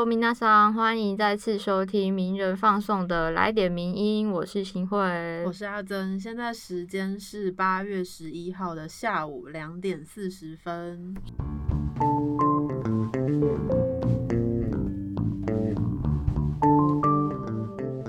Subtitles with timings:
[0.00, 4.96] Hello，皆さん，欢迎再次收听名人放送的来点名音，我是秦慧，
[5.44, 11.14] 我是阿珍，现在时间是八月十一号的下午两点四十分。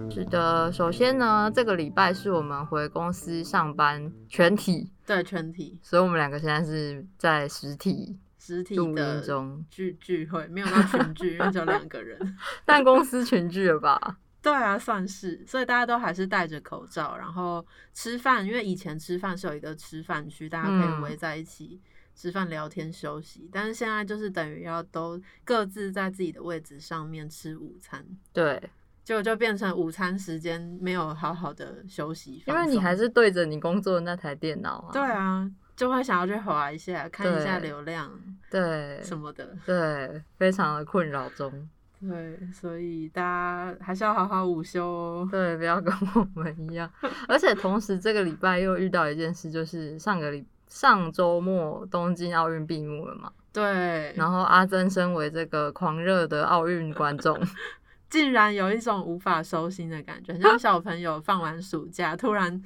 [0.10, 8.18] 是的，首先呢，这个礼拜是我们回公司上班全体，对全体，所以我们两个现在是在实体
[8.55, 12.20] 实体的中，聚聚会，没有到群聚，因为只有两个人。
[12.65, 14.18] 但公司群聚了吧？
[14.42, 21.79] 对啊，算是，所以大家都还是戴着口罩，然后吃饭，因为以前吃饭是有一个吃饭区，大家可以嗯围在一起。
[22.14, 28.61] 吃饭、聊天、休息，但是现在就是等于要都各自在自己的位置上面吃午餐，对，
[29.01, 34.92] 结果就变成午餐时间没有好好的休息，因为你还是对着你工作的那台电脑啊。
[34.92, 38.12] 对啊，就会想要去划一下，看一下流量
[38.50, 39.56] 对什么的。
[39.66, 41.70] 对，非常的困扰中。
[42.02, 45.28] 对，所以大家还是要好好午休哦。
[45.30, 46.92] 对，不要跟我们一样。
[47.28, 53.32] 而且同时，这个礼拜又遇到一件事，就是上个礼上周末东京奥运闭幕了嘛。
[53.54, 57.40] 对，然后阿珍身为这个狂热的奥运观众，
[58.10, 62.64] 竟然有一种无法收心的感觉，很像小朋友放完暑假，突然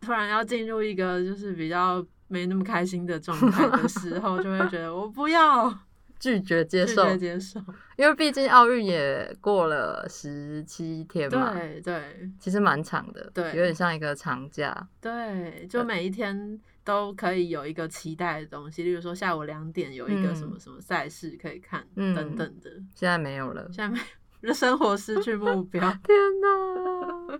[0.00, 5.72] 突然要进入一个就是比较没那么开心的状态的时候，就会觉得我不要
[6.18, 7.60] 拒绝接拒受，绝接受。
[7.96, 14.88] 因为毕竟奥运也过了十七天嘛，对对其实蛮长的，对有点像一个长假。
[15.00, 22.70] 对，就每一天都可以有一个期待的东西，例如说下午两点有一个什么嗯什么赛事可以看，嗯等等的。
[22.94, 25.80] 现在没有了，现在没有生活失去目标。
[26.02, 27.38] 天哪！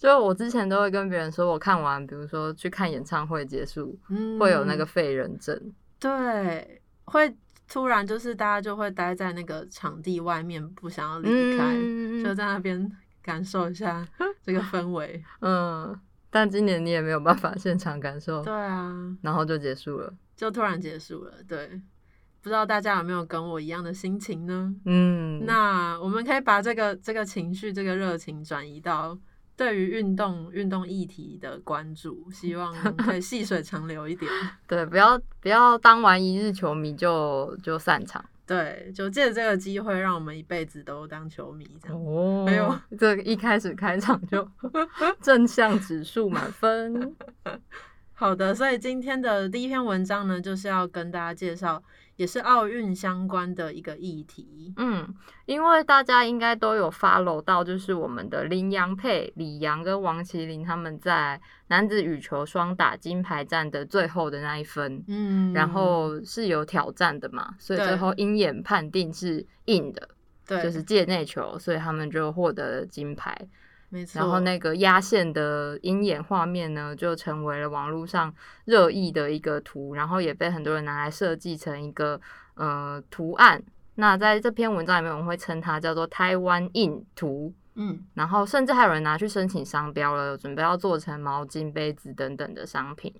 [0.00, 5.54] 就我之前都会跟别人说，我看完，比如说去看演唱会结束，嗯会有那个废人症。
[5.98, 7.36] 对，会
[7.68, 12.90] 突然就是大家就会待在那个场地外面，不想要离开，嗯就在那边
[13.22, 14.02] 感受一下
[14.42, 15.22] 这个氛围。
[15.40, 15.94] 嗯，
[16.30, 20.10] 但今年你也没有办法现场感受，对啊，然后就结束了。
[20.34, 21.34] 就突然结束了。
[21.46, 21.68] 对，
[22.40, 24.74] 不知道大家有没有跟我一样的心情呢？
[24.86, 29.18] 嗯，那我们可以把这个这个情绪、这个热情转移到
[29.60, 34.32] 对于运动、运动议题的关注，希望可以 细水长流一点。
[34.66, 42.02] 对，不要不要当完一日球迷就就散场对，就借着这个机会，让我们一辈子都当球迷这样。
[42.02, 44.48] 哦没有，这一开始开场就
[45.20, 47.14] 正向指数满分。
[48.14, 51.82] 好的，所以今天的第一篇文章呢，就是要跟大家介绍，
[52.20, 54.74] 也是奥运相关的一个议题。
[54.76, 55.08] 嗯，
[55.46, 70.06] 因为大家应该都有 follow 到，就是我们的林洋配李阳跟王麒麟他们在男子羽球双打金牌战的最后的那一分，嗯然后是有挑战的嘛，所以最后鹰眼判定是硬的，
[70.46, 73.34] 对，就是界内球，所以他们就获得了金牌。
[73.90, 74.18] 没错。
[74.18, 78.32] 然后那个压线的鹰眼画面呢，就成为了网络上
[78.64, 82.18] 热议的一个图，然后也被很多人拿来设计成一个
[82.54, 83.62] 呃图案。
[83.96, 93.12] 那在这篇文章里面，我们会称它叫做台湾印图，嗯，然后甚至还有人拿去申请商标了，准备要做成毛巾、杯子等等的商品。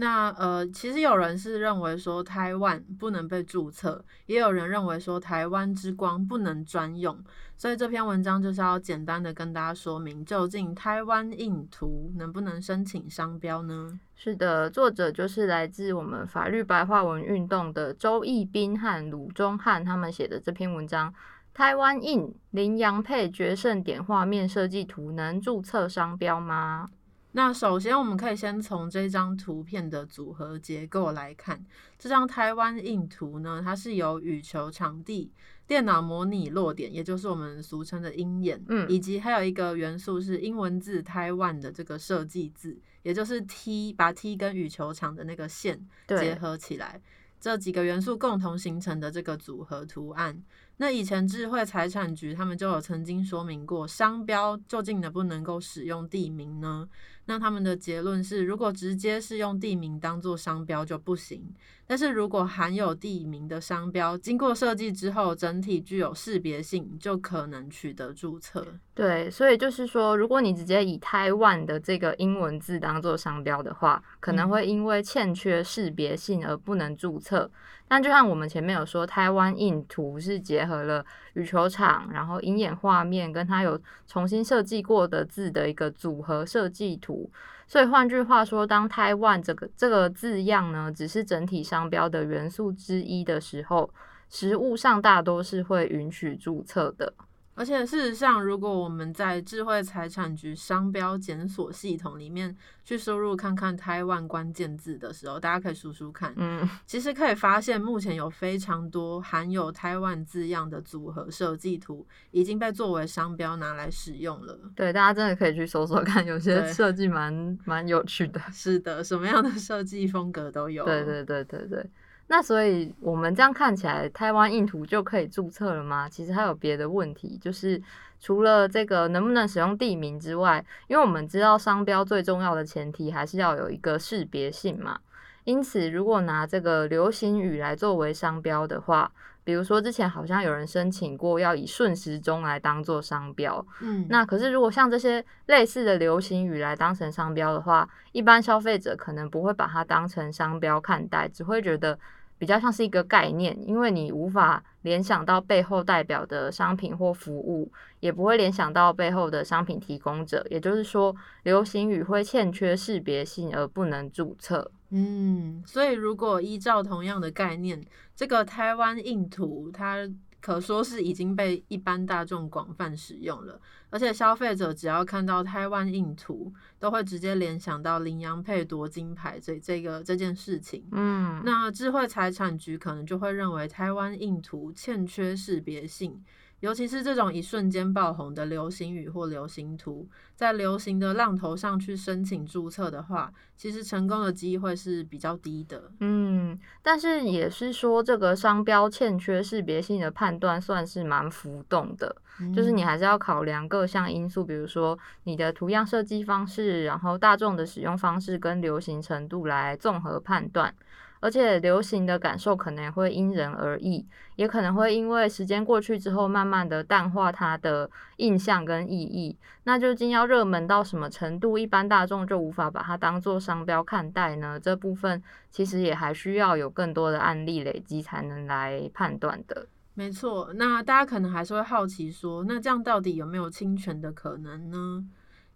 [0.00, 7.18] 那呃，其实有人是认为说台湾不能被注册，也有人认为说台湾之光不能专用，
[7.56, 13.98] 所以这篇文章就是要简单的跟大家说明，究竟台湾印图能不能申请商标呢？
[14.14, 21.12] 是的，作者就是来自我们法律白话文运动的周义斌和鲁中汉他们写的这篇文章。
[21.52, 26.88] 台湾印羚羊配决胜点画面设计图能注册商标吗？
[27.32, 31.62] 那首先，我们可以先从这张图片的组合结构来看。
[31.98, 35.30] 这张台湾印图呢，它是由羽球场地、
[35.66, 47.00] 电脑模拟落点，也就是我们俗称的鹰眼，嗯以及还有一个元素是英文字台湾的这个设计字，也就是 T，把 T 跟羽球场的那个线结，合起来，
[47.38, 50.42] 这几个元素共同形成的这个组合图案。
[50.78, 56.88] 那以前智慧财产局他们就有曾经说明过，商标究竟能不能够使用地名呢？
[57.26, 61.52] 那他们的结论是，如果直接是用地名当做商标就不行，
[61.86, 68.66] 但是如果含有地名的商标，经过设计之后，整体具有识别性，就可能取得注册。
[68.94, 77.50] 对，所以就是说，如果你直接以台湾的这个英文字当做商标的话，可能嗯会因为欠缺识别性而不能注册。
[77.88, 87.30] 那就像我们前面有说，台湾印图是结合了羽球场，然后鹰眼画面跟它有重新设计过的字的一个组合设计图。
[87.66, 93.90] 所以换句话说，当台湾这个这个字样呢，只是整体商标的元素之一的时候，
[94.30, 97.12] 实物上大多是会允许注册的。
[97.58, 114.56] 而且事实上，如果我们在智慧财产局商标检索系统里面去输入看看台湾关键字的时候，大家可以输输看，嗯，其实可以发现，目前有非常多含有台湾字样的组合设计图已经被作为商标拿来使用了。
[114.76, 118.40] 对，大家真的可以去搜搜看，有些对设计蛮蛮有趣的。
[118.52, 120.84] 是的，什么样的设计风格都有。
[120.84, 121.90] 对对对对对。
[122.28, 126.08] 那所以我们这样看起来，台湾印图就可以注册了吗？
[126.08, 127.82] 其实还有别的问题，就是
[128.20, 135.00] 除了这个能不能使用地名之外，因为我们知道商标最重要的前提还是要有一个识别性嘛。
[135.44, 139.10] 因此，如果拿这个流行语来作为商标的话，
[139.44, 151.98] 比如说之前好像有人申请过要以顺时钟来当做商标，嗯，那可是，如果像这些类似的流行语来当成商标的话，一般消费者可能不会把它当成商标看待，只会觉得
[152.38, 157.70] 比较像是一个概念，因为你无法联想到背后代表的商品或服务，
[158.00, 160.46] 也不会联想到背后的商品提供者。
[160.48, 164.70] 也就是说，流行语会欠缺识别性而不能注册。
[164.90, 167.84] 嗯，所以如果依照同样的概念，
[168.16, 170.08] 这个台湾印图它
[170.48, 173.60] 可说是已经被一般大众广泛使用了，
[173.90, 180.82] 而且消费者只要看到台湾印图，都会直接联想到羚羊配夺金牌这这个这件事情。
[180.92, 186.24] 嗯，那智慧财产局可能就会认为台湾印图欠缺识别性，
[186.60, 195.90] 尤其是这种一瞬间爆红的流行语或流行图，在流行的浪头上去申请注册的话，其实成功的机会是比较低的。
[196.00, 202.16] 嗯，但是也是说，这个商标欠缺识别性的判断算是蛮浮动的。
[202.54, 210.72] 就是你嗯还是要考量各项因素，比如说你的图样设计方式，然后大众的使用方式跟流行程度来综合判断。
[211.20, 214.06] 而且流行的感受可能也会因人而异，
[214.36, 219.36] 也可能会因为时间过去之后，慢慢的淡化它的印象跟意义。
[219.64, 224.58] 那究竟要热门到什么程度，一般大众就无法把它当做商标看待呢？
[224.58, 229.66] 这部分其实也还需要有更多的案例累积才能来判断的。
[229.94, 235.04] 没错，那大家可能还是会好奇说，那这样到底有没有侵权的可能呢？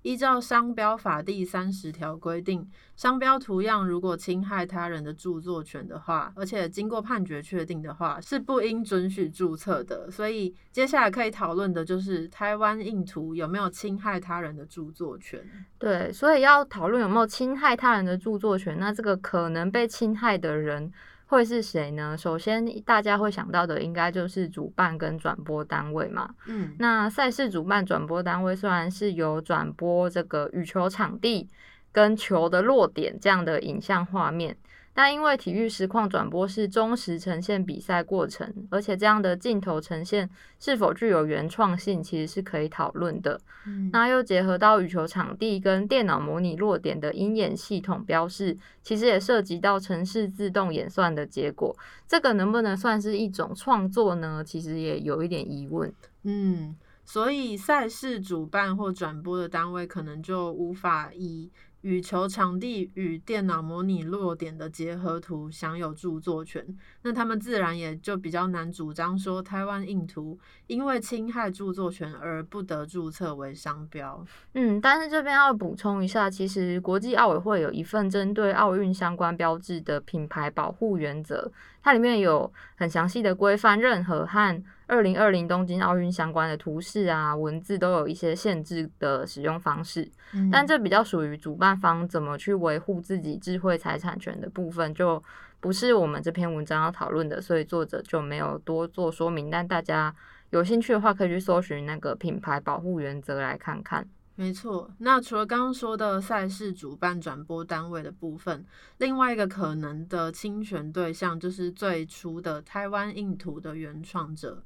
[0.02, 10.10] 依照商标法第三十条规定，商标图样如果侵害他人的著作权的话，而且经过判决确定的话，是不应准许注册的。
[10.10, 15.40] 所以接下来可以讨论的就是台湾印图有没有侵害他人的著作权。
[15.78, 20.92] 对，所以要讨论有没有侵害他人的著作权，那这个可能被侵害的人
[21.32, 22.14] 会是谁呢？
[22.14, 26.28] 首先，大家会想到的应该就是主办跟转播单位嘛。
[26.46, 31.48] 嗯，那赛事主办转播单位虽然是有转播这个羽球场地
[31.90, 34.54] 跟球的落点这样的影像画面，
[34.94, 40.28] 但因为体育实况转播是忠实呈现比赛过程，而且这样的镜头呈现
[40.60, 43.40] 是否具有原创性，其实是可以讨论的。
[43.66, 51.74] 嗯那又结合到羽球场地跟电脑模拟落点的鹰眼系统标示，其实也涉及到城市自动演算的结果。
[52.06, 54.42] 这个能不能算是一种创作呢？
[54.44, 55.92] 其实也有一点疑问。
[56.24, 61.50] 嗯，所以赛事主办或转播的单位可能就无法以
[61.82, 66.64] 羽球场地与电脑模拟落点的结合图享有著作权，
[67.02, 74.24] 那他们自然也就比较难主张说台湾印图因为侵害著作权而不得注册为商标。
[74.54, 81.50] 嗯，但是这边要补充一下，其实国际奥委会有一份针对奥运相关标志的品牌保护原则，
[81.82, 84.62] 它里面有很详细的规范，任何和
[84.92, 90.06] 二零二零东京奥运相关的图示啊、文字都有一些限制的使用方式。
[90.34, 95.22] 嗯但这比较属于主办方怎么去维护自己智慧财产权的部分，就
[95.60, 99.50] 不是我们这篇文章要讨论的，所以作者就没有多做说明。
[99.50, 100.14] 但大家
[100.50, 104.06] 有兴趣的话，可以去搜寻那个品牌保护原则来看看。
[104.42, 108.66] 没错，那除了刚刚说的赛事主办转播单位的部分，
[108.98, 114.60] 另外一个可能的侵权对象就是最初的台湾印图的原创者。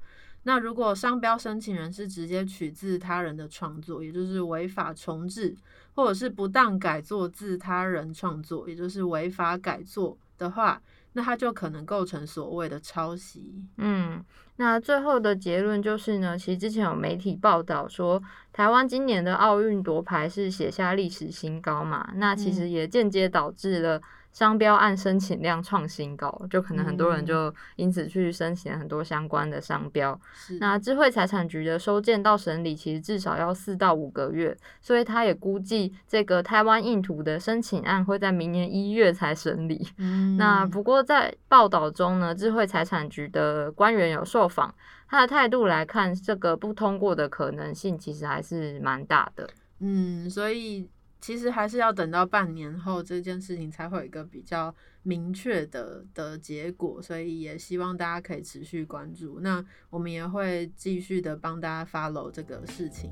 [0.45, 5.55] 那如果商标申请人是直接取自他人的创作，也就是违法重制，
[5.95, 10.81] 或者是不当改作自他人创作，也就是违法改作的话，
[11.17, 13.65] 那它就可能构成所谓的抄袭。
[13.79, 14.23] 嗯，
[14.57, 24.01] 那最后的结论就是呢，其实之前有媒体报道说，台湾今年的奥运夺牌是写下历史新高嘛，那其实嗯也间接导致了
[24.37, 30.21] 商标案申请量创新高，就可能很多人就因此去申请很多相关的商标。
[30.61, 39.89] 那智慧财产局的收件到审理其实至少要四到五个月，所以他也估计这个台湾印图的申请案会在明年一月才审理。
[40.37, 44.75] 那不过在报道中呢，智慧财产局的官员有受访，
[45.09, 49.49] 他的态度来看，这个不通过的可能性其实还是蛮大的。
[49.81, 50.89] 嗯，所以
[51.27, 59.41] 其实还是要等到半年后这件事情才会有一个比较明确的的结果，所以也希望大家可以持续关注。
[59.41, 63.11] 那我们也会继续的帮大家 follow 这个事情。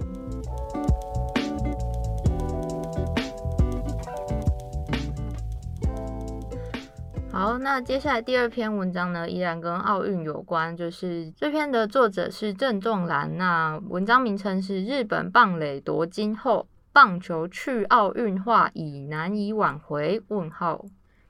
[7.32, 20.84] 好，那接下来第二篇文章呢，依然跟奥运有关，就是这篇的作者是郑仲兰，那文章名称是《日本棒垒夺金后，棒球去奥运化已难以挽回？》问号。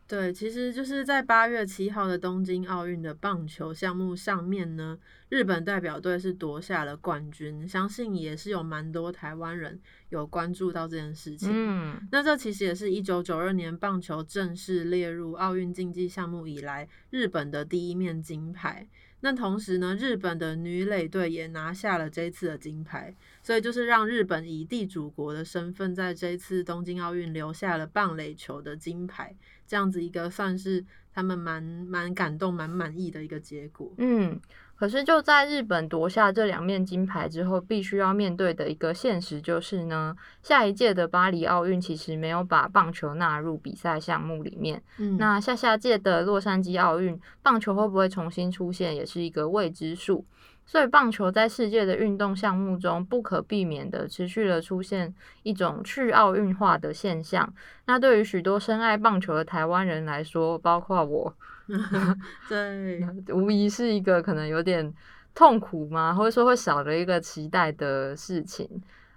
[0.06, 4.98] 对，其实就是在八月七号的东京奥运的棒球项目上面呢，
[5.30, 9.80] 日本代表队是夺下了冠军，相信也是有蛮多台湾人
[10.10, 11.48] 有关注到这件事情。
[11.50, 18.86] 嗯，那这其实也是一九九二年棒球正式列入奥运竞技项目以来，日本的第一面金牌。
[19.20, 29.34] 那同时呢，日本的女垒队也拿下了这次的金牌，所以就是让日本以地主国的身份，在这次东京奥运留下了棒垒球的金牌。
[29.66, 33.92] 这样子一个算是他们蛮蛮感动、蛮满意的一个结果。
[33.98, 34.40] 嗯，
[34.76, 44.82] 可是就在日本夺下这两面金牌之后，必须要面对的一个现实就是呢，下一届的巴黎奥运其实没有把棒球纳入比赛项目里面。
[44.98, 50.24] 嗯，那下下届的洛杉矶奥运，棒球会不会重新出现，也是一个未知数。
[50.66, 57.52] 所以，棒球在世界的运动项目中不可避免的持续了出现一种去奥运化的现象。
[57.86, 61.34] 那对于许多深爱棒球的台湾人来说，包括我，
[62.48, 64.92] 对，无疑是一个可能有点
[65.34, 66.14] 痛苦吗？
[66.14, 68.68] 或者说会少了一个期待的事情。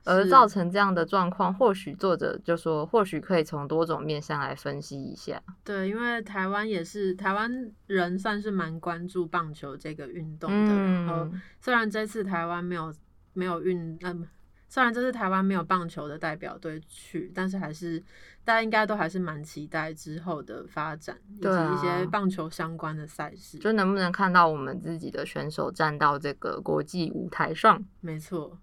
[0.08, 5.42] 而造成这样的状况，或许作者就说，或许可以从多种面向来分析一下。
[5.66, 10.74] 对，因为台湾也是台湾人，算是蛮关注棒球这个运动的。
[10.74, 12.94] 然后，虽然这次台湾没有
[13.34, 14.26] 没有运，嗯，
[14.70, 18.00] 虽然这次台湾没有棒球的代表队去，但是还是
[18.46, 27.84] 大家应该都还是蛮期待之后的发展，以及一些棒球相关的赛事，就能不能看到我们自己的选手站到这个国际舞台上？
[28.00, 28.58] 没错。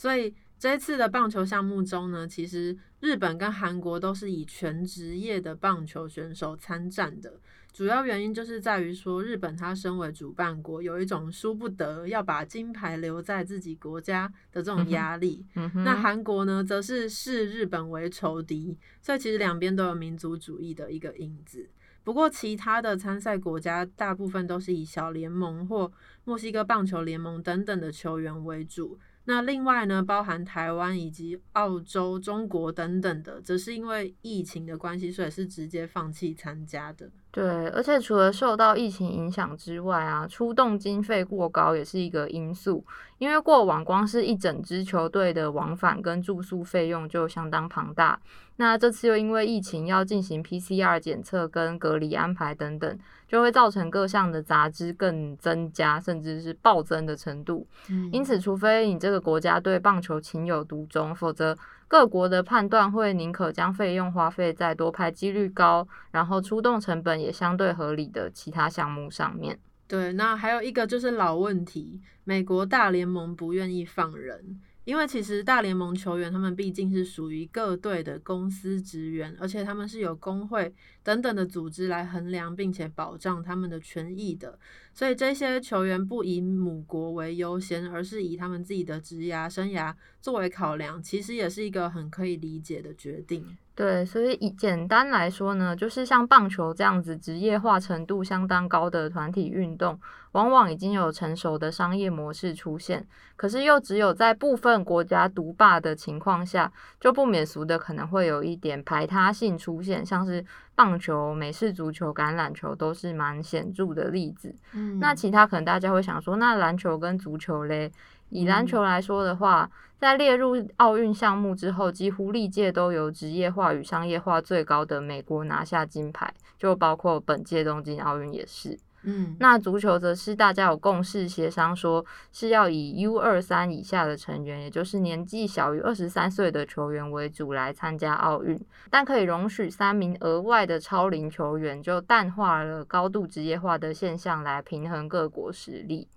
[0.00, 7.38] 所以这次的棒球项目中呢，其实日本跟韩国都是以全职业的棒球选手参战的。
[7.70, 15.44] 主要原因就是在于说，日本它身为主办国，有一种输不得要把金牌留在自己国家的这种压力。
[15.84, 21.68] 那韩国呢，则是视日本为仇敌，所以其实两边都有民族主义的一个影子。
[22.02, 25.92] 不过，其他的参赛国家大部分都是以小联盟或
[26.24, 28.98] 墨西哥棒球联盟等等的球员为主。
[29.24, 37.10] 那另外呢，包含台湾以及澳洲、中国等等的，则是因为疫情的关系，所以是直接放弃参加的。
[37.32, 42.84] 对，而且除了受到疫情影响之外啊，出动经费过高也是一个因素。
[43.18, 48.18] 因为过往光是一整支球队的往返跟住宿费用就相当庞大，
[48.56, 57.66] 那这次又因为疫情要进行 PCR 检测跟隔离安排等等，就会造成各项的杂支更增加，甚至是暴增的程度。
[58.10, 61.56] 因此，除非你这个国家对棒球情有独钟，否则
[61.90, 69.58] 各国的判断会宁可将费用花费在多拍几率高，然后出动成本也相对合理的其他项目上面。
[69.88, 80.72] 对，那还有一个就是老问题，美国大联盟不愿意放人，因为其实大联盟球员他们毕竟是属于各队的公司职员，而且他们是有工会
[81.02, 84.58] 等等的组织来衡量并且保障他们的权益的，
[84.94, 93.56] 所以这些球员不以母国为优先，而是以他们自己的职涯生涯作为考量，其实也是一个很可以理解的决定。
[93.80, 99.98] 对，所以以简单来说呢，就是像棒球这样子职业化程度相当高的团体运动，
[100.32, 103.06] 往往已经有成熟的商业模式出现，
[103.36, 106.70] 可是又只有在部分国家独霸的情况下，
[107.00, 110.44] 就不免俗的可能会有一点排他性出现，像是
[110.74, 114.54] 棒球、美式足球、橄榄球都是蛮显著的例子。
[114.74, 117.90] 嗯，那其他可能大家会想说，那篮球跟足球嘞？
[118.28, 119.68] 以篮球来说的话，
[120.00, 128.78] 在列入奥运项目之后，几乎历届都由职业化与商业化最高的美国拿下金牌，就包括本届东京奥运也是。
[129.02, 132.02] 嗯，那足球则是大家有共识协商，说
[132.32, 146.08] 是要以 U 二三以下的成员，也就是年纪小于二十三岁的球员为主来参加奥运，但可以容许三名额外的超龄球员，就淡化了高度职业化的现象，来平衡各国实力。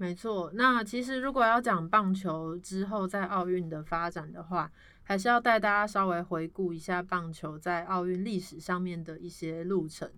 [0.00, 0.50] 没错。
[0.54, 10.10] 那其实如果要讲棒球之后在奥运的发展的话，还是要带大家稍微回顾一下棒球在奥运历史上面的一些路程。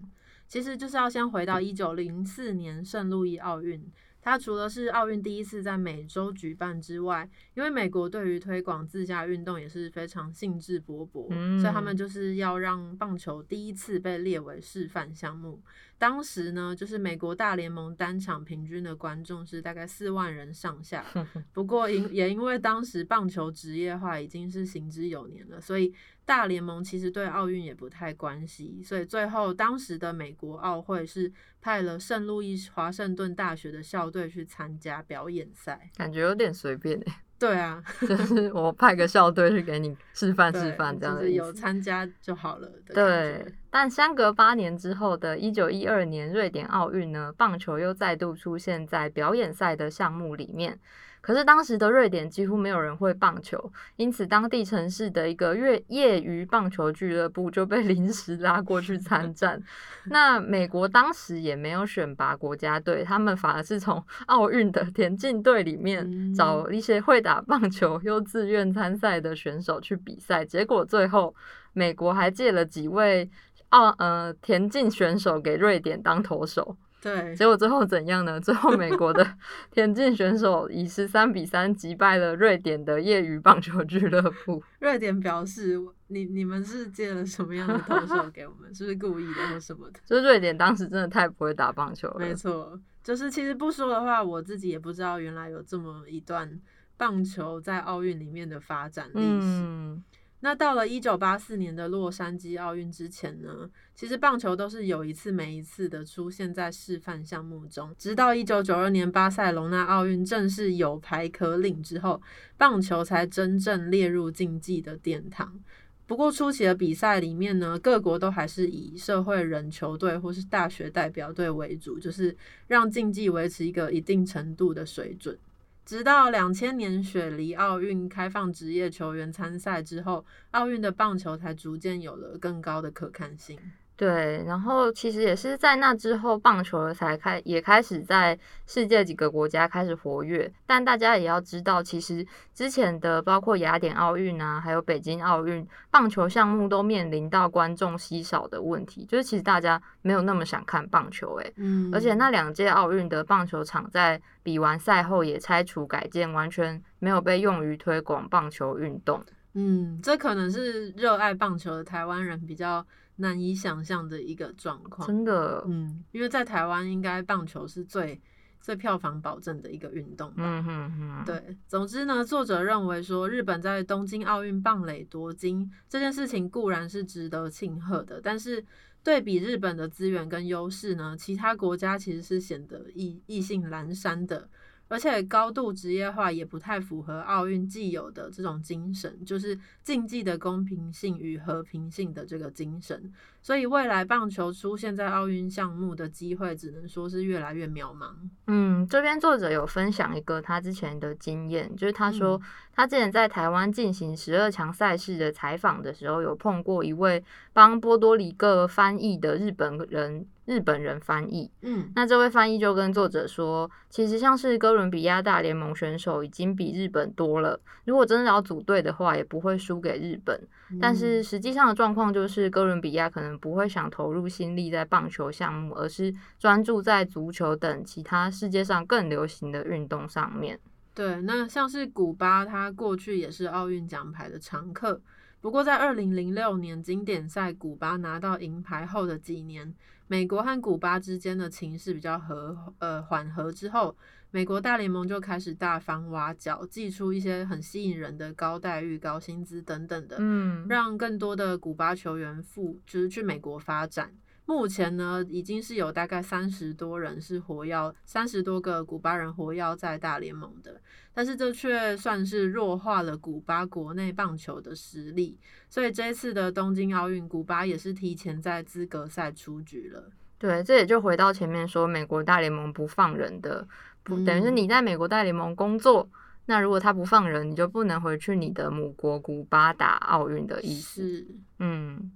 [0.46, 15.60] 其实就是要先回到一九零四年圣路易奥运，它除了是奥运第一次在美洲举办之外，因为美国对于推广自家运动也是非常兴致勃勃，嗯所以他们就是要让棒球第一次被列为示范项目。
[16.02, 21.04] 当时呢，就是美国大联盟单场平均的观众是大概四万人上下，
[21.54, 25.94] 不过因也因为当时棒球职业化已经是行之有年了，所以
[26.24, 35.88] 大联盟其实对奥运也不太关心，所以最后当时的美国奥会是派了圣路易华盛顿大学的校队去参加表演赛。
[35.96, 41.52] 感觉有点随便诶， 对啊， 就是我派个校队去给你示范示对范这样就是有。
[41.52, 50.78] 参加就好了的对觉。，但相隔八年之后的一九一二年瑞典奥运呢，棒球又再度出现在表演赛的项目里面。
[51.22, 59.62] 可是当时的瑞典几乎没有人会棒球，因此当地城市的一个业业余棒球俱乐部就被 临时拉过去参战。
[60.06, 70.44] 那美国当时也没有选拔国家队，他们反而是从奥运的田径队里面嗯找一些会打棒球又自愿参赛的选手去比赛。
[70.44, 71.32] 结果最后
[71.72, 73.30] 美国还借了几位
[73.72, 76.76] 奥呃田径选手给瑞典当投手。
[77.02, 78.40] 对，结果最后怎样呢？
[78.40, 79.26] 最后美国的
[79.72, 84.62] 田径选手以十三比三击败了瑞典的业余棒球俱乐部。
[84.78, 85.76] 瑞典表示，
[86.06, 88.72] 你你们是借了什么样的投手给我们？
[88.72, 89.98] 是不是故意的或什么的？
[90.06, 92.20] 就是瑞典当时真的太不会打棒球了。
[92.20, 96.60] 没错，就是其实不说的话，我自己也不知道原来有这么一段
[96.96, 99.60] 棒球在奥运里面的发展历史。
[99.60, 100.04] 嗯，
[100.44, 112.20] 那到了一九八四年的洛杉矶奥运之前呢，其实棒球都是有一次没一次的出现在示范项目中，直到一九九二年巴塞隆纳奥运正式有牌可领之后，
[112.56, 115.60] 棒球才真正列入竞技的殿堂。
[116.08, 125.38] 不过初期的比赛里面呢，各国都还是以社会人球队或是大学代表队为主，就是让竞技维持一个一定程度的水准。
[125.84, 133.58] 直到两千年雪梨奥运开放职业球员参赛之后，奥运的棒球才逐渐有了更高的可看性。
[134.02, 134.42] 对。
[134.44, 138.36] 然后其实也是在那之后，棒球才开也开始在
[138.66, 140.52] 世界几个国家开始活跃。
[140.66, 159.24] 但大家也要知道，其实之前的包括雅典奥运啊，还有北京奥运，棒球项目都面临到观众稀少的问题，就是其实大家没有那么想看棒球、欸，嗯而且那两届奥运的棒球场在比完赛后也拆除改建，完全没有被用于推广棒球运动。
[159.54, 162.84] 嗯，这可能是热爱棒球的台湾人比较
[163.16, 165.06] 难以想象的一个状况。
[165.06, 168.20] 真的，嗯，因为在台湾应该棒球是最
[168.60, 170.36] 最票房保证的一个运动吧。
[170.38, 178.64] 嗯哼哼，对，总之呢，作者认为说，日本在东京奥运棒垒夺金这件事情固然是值得庆贺的，但是
[179.02, 184.48] 对比日本的资源跟优势呢，其他国家其实是显得意意兴阑珊的。
[184.92, 193.10] 而且高度职业化也不太符合奥运既有的这种精神，就是竞技的公平性与和平性的这个精神。
[193.42, 198.12] 所以未来棒球出现在奥运项目的机会，只能说是越来越渺茫。
[198.46, 202.42] 嗯，这边作者有分享一个他之前的经验，就是他说嗯
[202.74, 211.50] 他之前在台湾进行十二强赛事的采访的时候，有碰过一位帮波多黎各翻译的日本人，日本人翻译。
[211.62, 220.40] 嗯那这位翻译就跟作者说，其实像是哥伦比亚大联盟选手已经比日本多了，如果真的要组队的话，也不会输给日本。
[220.80, 230.58] 但是实际上的状况就是，哥伦比亚可能不会想投入心力在棒球项目，而是专注在足球等其他世界上更流行的运动上面。
[230.94, 235.00] 对，那像是古巴，它过去也是奥运奖牌的常客。
[235.40, 239.74] 不过在二零零六年经典赛古巴拿到银牌后的几年，
[240.12, 243.96] 美国和古巴之间的情势比较和呃缓和之后，
[244.30, 254.12] 美国大联盟就开始大方挖角，寄出一些很吸引人的高待遇、高薪资等等的，嗯，让更多的古巴球员赴就是去美国发展。
[254.44, 260.80] 目前呢，已经是有大概三十多人是活跃，三十多个古巴人活跃在大联盟的，
[261.14, 270.10] 但是这却算是弱化了古巴国内棒球的实力，所以这一次的东京奥运，古巴也是提前在资格赛出局了。
[270.38, 273.66] 对，这也就回到前面说美国大联盟不放人的，
[274.02, 276.10] 不等于是嗯你在美国大联盟工作，
[276.46, 281.02] 那如果他不放人，你就不能回去你的母国古巴打奥运的意思。
[281.06, 281.28] 是，
[281.60, 282.10] 嗯，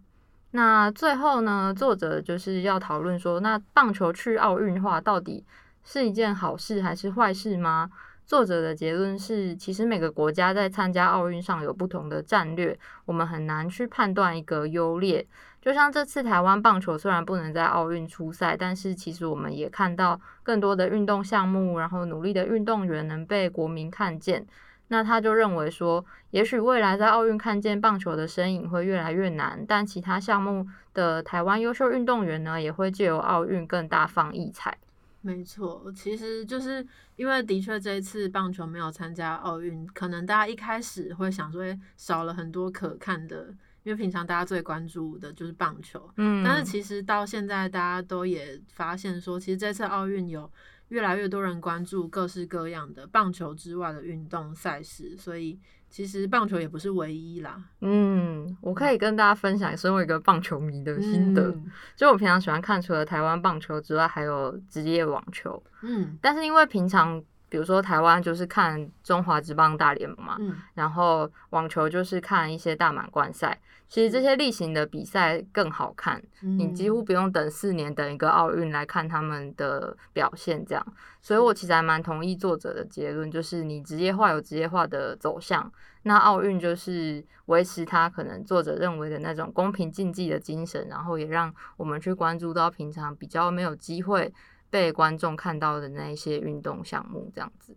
[0.57, 5.45] 那最后呢，作者就是要讨论说，那棒球去奥运化到底
[5.85, 7.91] 是一件好事还是坏事吗？
[8.25, 15.27] 作者的结论是，其实每个国家在参加奥运上有不同的战略，我们很难去判断一个优劣。
[15.61, 24.47] 就像这次台湾棒球虽然不能在奥运出赛，但是其实我们也看到更多的运动项目，然后努力的运动员能被国民看见。
[24.89, 34.79] 那他就认为说，也许未来在奥运看见棒球的身影会越来越难，但其他项目的台湾优秀运动员呢，也会借由奥运更大放异彩。
[35.23, 43.49] 没错，其实就是因为的确这一次棒球没有参加奥运，可能大家一开始会想说，诶少了很多可看的，
[43.83, 50.49] 因为平常大家最关注的就是棒球，嗯，但是其实到现在大家都也发现说，其实这次奥运有
[50.89, 57.63] 越来越多人关注各式各样的棒球之外的运动赛事，所以其实棒球也不是唯一啦。
[57.81, 61.71] 嗯，我可以跟大家分享身为一个棒球迷的心得，嗯。
[61.97, 66.19] 就我平常喜欢看除了台湾棒球之外，还有职业网球，嗯。
[66.21, 80.85] 但是因为平常比如说台湾就是看中华职棒大联盟嘛，嗯，然后网球就是看一些大满贯赛，其实这些例行的比赛更好看，你几乎不用等四年等一个奥运来看他们的表现，这样。
[81.23, 94.33] 所以我其实还蛮同意作者的结论，就是你职业化有职业化的走向，那奥运就是维持他可能作者认为的那种公平竞技的精神，然后也让我们去关注到平常比较没有机会
[94.71, 97.77] 被观众看到的那一些运动项目，这样子。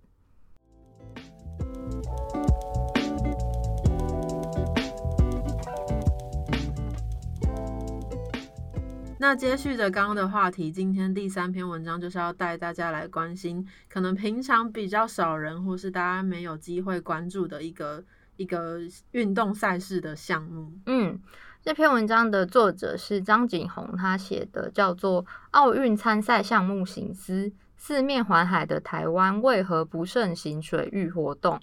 [9.22, 18.02] 那接续着刚刚的话题，今天第三篇文章就是要带大家来关心，可能平常比较少人或是大家没有机会关注的一个
[18.38, 18.80] 一个
[19.12, 20.72] 运动赛事的项目。
[20.86, 21.20] 嗯，
[21.62, 31.60] 这篇文章的作者是张景宏，他写的叫做《奥运参赛项目行思》，四面环海的台湾为何不盛行水域活动？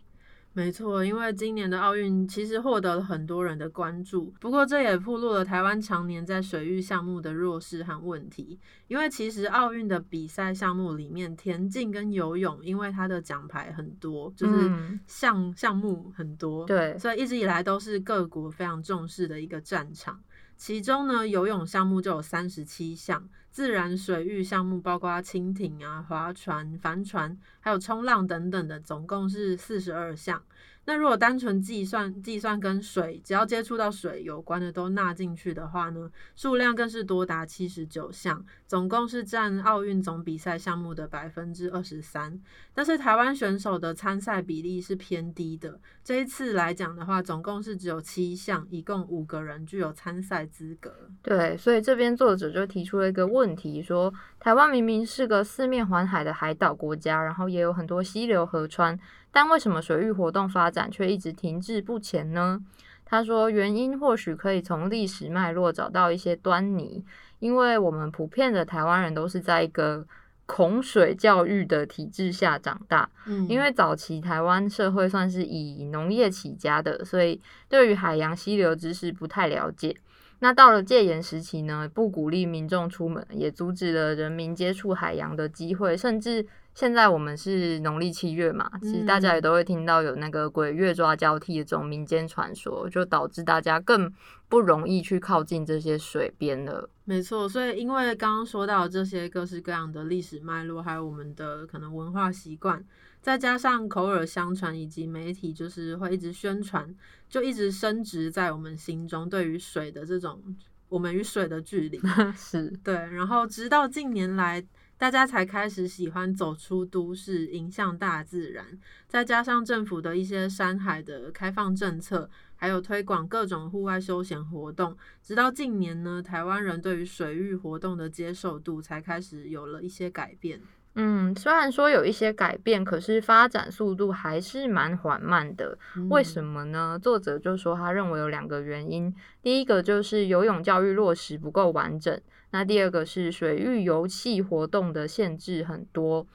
[0.57, 8.59] 没错，因为今年的奥运其实获得了很多人的关注，不过这也暴露了台湾常年在水域项目的弱势和问题。
[8.88, 20.19] 因为其实奥运的比赛项目里面，田径跟游泳，因为它的奖牌很多，就是嗯项、项目很多，对，所以一直以来都是各国非常重视的一个战场。
[20.57, 30.42] 其中呢，游泳项目就有三十七项，自然水域项目包括蜻蜓啊、划船、帆船，还有冲浪等等的，总共是四十二项。
[30.87, 42.40] 那如果单纯计算计算跟水，只要接触到水有关的都纳进去的话呢，数量更是多达七十九项，总共是占奥运总比赛项目的百分之二十三。
[42.72, 51.11] 但是台湾选手的参赛比例是偏低的，这一次来讲的话，总共是只有七项，一共五个人具有参赛资格。
[51.20, 58.96] 对，所以这边作者就提出了一个问题，说台湾明明是个四面环海的海岛国家，然后也有很多溪流河川，
[59.37, 62.59] 但为什么水域活动发展却一直停滞不前呢？
[63.05, 67.05] 他说，原因或许可以从历史脉络找到一些端倪，
[67.40, 70.07] 因为我们普遍的台湾人都是在一个
[70.46, 79.94] 恐水教育的体制下长大，嗯因为早期台湾社会算是以农业起家的，所以对于海洋溪流知识不太了解。
[80.38, 86.46] 那到了戒严时期呢，不鼓励民众出门，也阻止了人民接触海洋的机会，甚至
[86.77, 94.12] 现在我们是农历七月嘛，其实大家也都会听到有那个鬼月抓交替的这种民间传说，就导致大家更
[94.47, 96.91] 不容易去靠近这些水边了。
[97.05, 102.85] 没错，所以因为刚刚说到这些各式各样的历史脉络，还有我们的可能文化习惯，
[103.23, 106.95] 再加上口耳相传以及媒体就是会一直宣传，
[107.27, 110.43] 就一直升值在我们心中对于水的这种
[110.91, 111.99] 我们与水的距离。
[112.37, 114.62] 是，对，然后直到近年来，
[114.99, 130.63] 大家才开始喜欢走出都市，迎向大自然，再加上政府的一些山海的开放政策，还有推广各种户外休闲活动，直到近年呢，台湾人对于水域活动的接受度才开始有了一些改变。
[130.99, 135.77] 嗯，虽然说有一些改变，可是发展速度还是蛮缓慢的。
[136.09, 136.65] 为什么？
[136.65, 136.99] 么呢？
[137.01, 142.19] 作者就说他认为有两个原因，第一个就是游泳教育落实不够完整，
[142.51, 146.27] 那第二个是水域游戏活动的限制很多。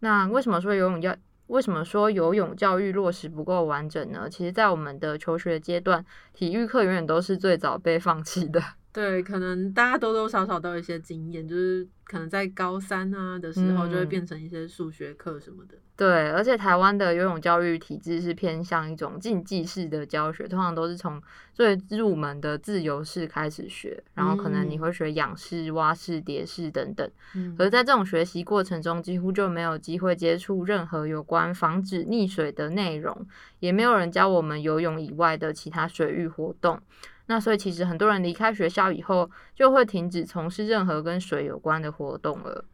[0.00, 1.14] 那为什么说游泳教
[1.46, 4.28] 为什么说游泳教育落实不够完整呢？
[4.28, 6.04] 其实，在我们的求学阶段，
[6.34, 8.60] 体育课永远都是最早被放弃的。
[8.98, 15.76] 对，可能大家多多少少都有一些经验，就是可能在高三啊的时候，就会嗯变成一些数学课什么的。
[15.94, 21.22] 对，而且台湾的游泳教育体制是偏向一种竞技式的教学，通常都是从
[21.54, 27.08] 最入门的自由式开始学，然后可能你嗯会学仰式、蛙式、蝶式等等。
[27.36, 33.24] 嗯可是，在这种学习过程中，几乎就没有机会接触任何有关防止溺水的内容，
[33.60, 36.80] 也没有人教我们游泳以外的其他水域活动。
[37.28, 42.64] 那所以，其实很多人离开学校以后，就会停止从事任何跟水有关的活动了。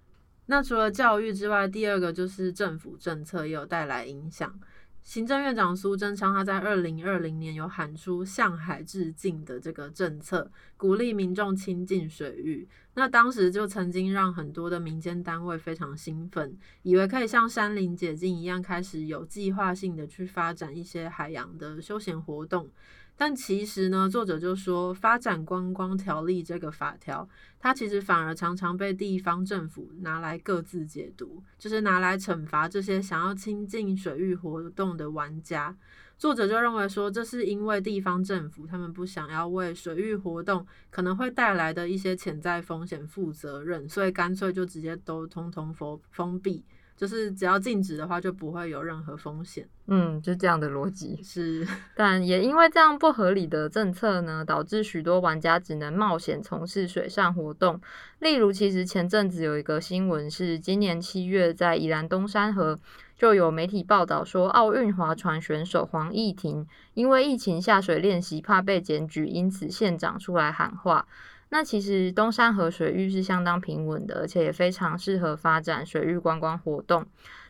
[0.46, 4.58] 那除了教育之外，第二个就是政府政策也有带来影响。
[5.02, 12.66] 行政院长苏贞昌他在二零二零年有喊出向海致敬的这个政策，鼓励民众亲近水域。
[12.94, 22.70] 那当时就曾经让很多的民间单位非常兴奋，以为可以像山林解禁一样，开始有计划性的去发展一些海洋的休闲活动。
[23.16, 27.28] 但其实呢，作者就说，发展观光条例这个法条，
[27.60, 35.76] 它其实反而常常被地方政府拿来各自解读，就是拿来惩罚这些想要亲近水域活动的玩家。
[36.16, 46.64] 作者就认为说，这是因为地方政府他们不想要为水域活动可能会带来的一些潜在风险负责任，所以干脆就直接都通通封封闭，
[46.96, 49.66] 就是只要禁止的话，就不会有任何风险。
[49.86, 51.20] 嗯，就这样的逻辑。
[51.22, 57.80] 是，但也因为这样不合理的政策呢，导致许多玩家只能冒险从事水上活动。
[58.20, 62.78] 例如，其实前阵子有一个新闻是，今年七月在宜兰东山河
[63.18, 71.06] 就有媒体报道说，奥运划船选手黄义婷因为疫情下水练习，怕被检举，因此县长出来喊话。
[71.50, 77.06] 那其实东山河水域是相当平稳的，而且也非常适合发展水域观光活动。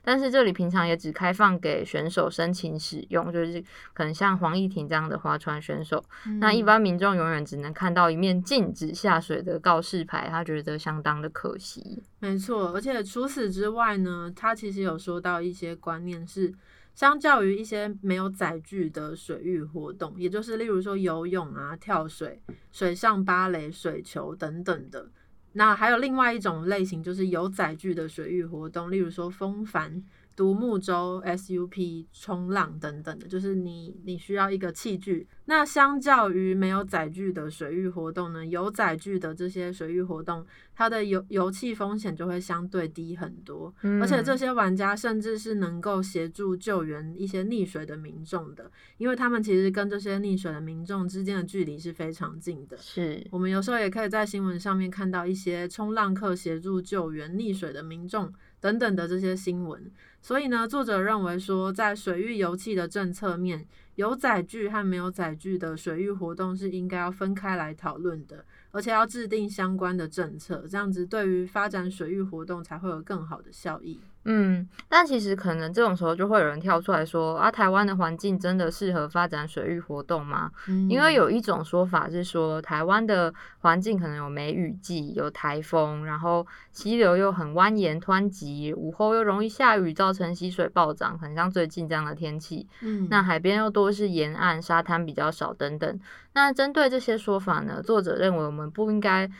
[0.07, 6.05] 但是这里平常也只开放给选手申请使用，就是可能像黄义婷这样的划船选手，
[6.41, 12.03] 那一嗯般民众永远只能看到一面禁止下水的告示牌，他觉得相当的可惜。
[12.19, 16.53] 没错，而且除此之外呢，他其实有说到一些观念是，
[16.95, 25.11] 相较于一些没有载具的水域活动，也就是例如说游泳啊、跳水、水上芭蕾、水球等等的。
[25.55, 30.03] 那还有另外一种类型，就是有载具的水域活动，例如说风帆、
[30.37, 35.27] 独木舟、SUP、冲浪等等的，就是你你需要一个器具。
[35.47, 40.45] 那相较于没有载具的水域活动呢，有载具的这些水域活动，
[40.75, 52.77] 它的油油气风险就会相对低很多，嗯而且这些玩家甚至是能够协助救援一些溺水的民众的，因为他们其实跟这些溺水的民众之间的距离是非常近的。
[52.79, 58.33] 是我们有时候也可以在新闻上面看到一些冲浪客协助救援溺水的民众
[58.65, 59.93] 等等的这些新闻。
[60.23, 74.01] 所以呢，作者认为说，在水域油气的政策面，有载具和没有载具的水域活动是应该要分开来讨论的，而且要制定相关的政策，这样子对于发展水域活动才会有更好的效益。
[74.27, 80.51] 嗯，但其实可能这种时候就会有人跳出来说啊，台湾的环境真的适合发展水域活动吗？
[80.69, 92.67] 嗯因为有一种说法是说，台湾的环境可能有梅雨季、有台风，然后溪流又很蜿蜒湍急，午后又容易下雨，造成溪水暴涨，很像最近这样的天气。
[92.81, 96.01] 嗯那海边又多是沿岸，沙滩比较少等等。
[96.33, 99.31] 那针对这些说法呢，作者认为我们不应该。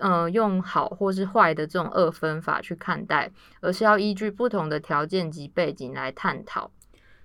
[0.00, 6.70] 呃，用好或是坏的这种二分法去看待，而是要依据不同的条件及背景来探讨。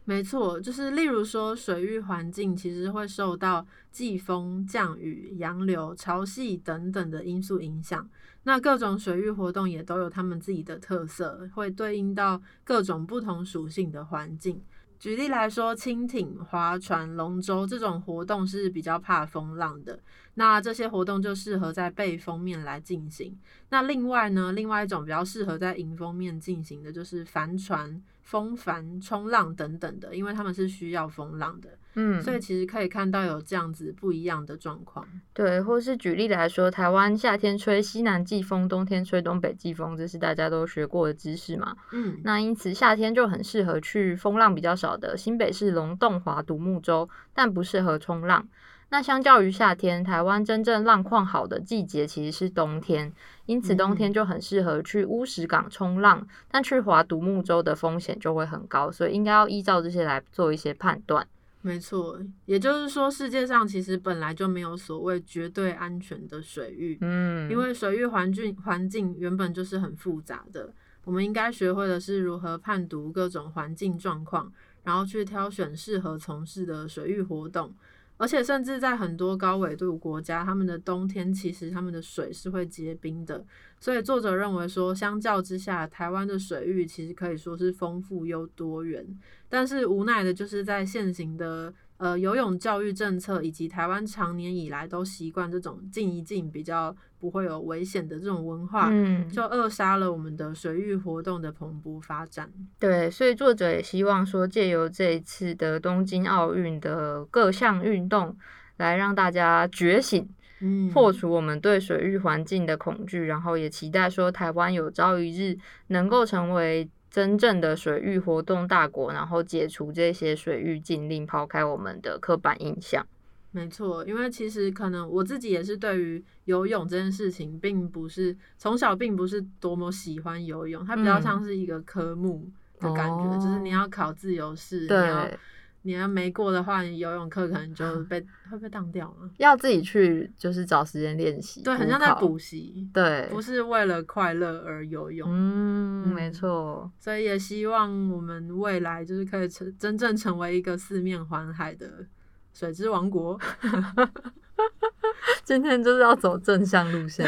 [0.03, 8.09] 没错，就是例如说，水域环境其实会受到季风、降雨、洋流、潮汐等等的因素影响。
[8.43, 14.61] 那各种水域活动也都有他们自己的特色，会对应到各种不同属性的环境。
[14.99, 19.99] 举例来说，蜻蜓、划船、龙舟这种活动是比较怕风浪的，
[20.33, 23.37] 那这些活动就适合在背风面来进行。
[23.69, 35.03] 那另外呢，另外一种比较适合在迎风面进行的，就是帆船、风帆、冲浪等等的，因为他们是需要风浪的，嗯，所以其实可以看到有这样子不一样的状况。
[35.33, 41.75] 对，或是举例来说，台湾夏天吹西南季风，冬天吹东北季风，这是大家都学过的知识嘛。
[41.91, 48.47] 嗯，那因此夏天就很适合去风浪比较少的新北市龙洞华独木舟，但不适合冲浪。
[48.89, 53.11] 那相较于夏天，台湾真正浪况好的季节其实是冬天，
[53.45, 61.27] 因此冬天就很适合去乌石港冲浪，但去划独木舟的风险就会很高，所以应该要依照这些来做一些判断。
[61.67, 70.73] 没错，也就是说，世界上其实本来就没有所谓绝对安全的水域，嗯，因为水域环境环境原本就是很复杂的。
[71.03, 74.51] 我们应该学会的是如何判读各种环境状况，
[74.83, 77.73] 然后去挑选适合从事的水域活动。
[78.17, 83.45] 而且甚至在很多高纬度国家，他们的冬天其实他们的水是会结冰的。
[83.79, 89.05] 所以作者认为说，相较之下，台湾的水域其实可以说是丰富又多元。
[89.47, 102.51] 但是无奈的就是在现行的呃游泳教育政策，以及台湾常年以来都习惯这种静一静比较不会有危险的这种文化，嗯，就扼杀了我们的水域活动的蓬勃发展。
[102.79, 108.37] 对，所以作者也希望说，借由这一次的东京奥运的各项运动，
[108.77, 110.29] 来让大家觉醒。
[110.59, 115.55] 嗯，破除我们对水域环境的恐惧，然后也期待说台湾有朝一日
[115.89, 123.03] 能够成为真正的水域活动大国，然后解除这些水域禁令，抛开我们的刻板印象。
[123.49, 132.47] 没错，因为其实可能我自己也是对于游泳这件事情，并不是从小并不是多么喜欢游泳，它比较像是一个科目
[132.79, 135.39] 的感觉，哦就是你要考自由式，你要对，
[135.87, 138.19] 你要没过的话，你游泳课可能就被
[138.51, 139.29] 会被当掉了。
[139.37, 142.19] 要自己去就是找时间练习，对，很像在考。
[142.19, 145.29] 补习，对，不是为了快乐而游泳。
[145.31, 146.91] 嗯，嗯没错。
[146.99, 152.05] 所以也希望我们未来就是可以成真正成为一个四面环海的
[152.53, 153.39] 水之王国。
[155.45, 157.25] 今天就是要走正向路线。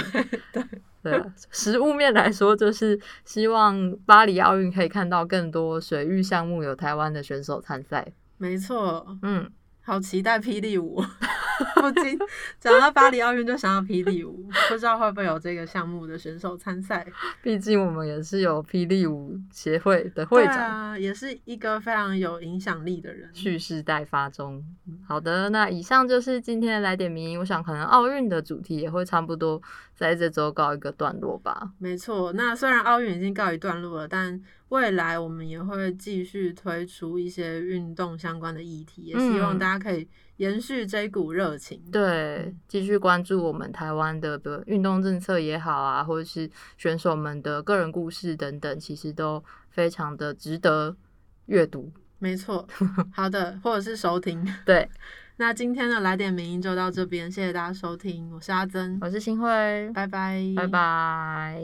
[0.51, 0.65] 对
[1.01, 8.05] 对啊，实物面来说，就是希望巴黎奥运可以看到更多水域项目有台湾的选手参赛。
[8.39, 11.03] 没错，嗯，好期待霹雳舞。
[11.81, 12.17] 不禁
[12.59, 17.05] 讲到巴黎奥运就想到霹雳舞，不知道会不会有这个项目的选手参赛。
[17.41, 23.29] 毕竟我们也是有霹雳舞协会的会长，啊，也是一个非常有影响力的人。
[23.33, 24.63] 蓄势待发中。
[25.07, 27.39] 好的，那以上就是今天的来点名。
[27.39, 29.61] 我想可能奥运的主题也会差不多
[29.95, 31.71] 在这周告一个段落吧。
[31.77, 40.07] 没错，那虽然奥运已经告一段落了，但未来我们也会继续推出一些运动相关的议题，也希望嗯大家可以
[40.39, 41.81] 延续这股热情。
[41.91, 50.95] 对，继续关注我们台湾的比如运动政策也好啊，或者是选手们的个人故事等等，其实都非常的值得
[51.47, 51.91] 阅读。
[52.19, 52.65] 没错，
[53.13, 54.45] 好的，或者是收听。
[54.65, 54.89] 对，
[55.35, 61.61] 那今天的来点名音就到这边，谢谢大家收听，我是阿珍，我是新辉，拜拜，拜拜。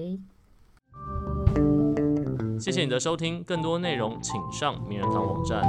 [2.60, 5.62] 谢谢你的收听，更多内容请上名人堂网站。